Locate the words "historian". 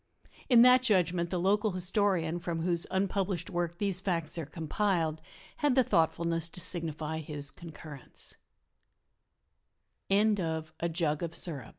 1.73-2.39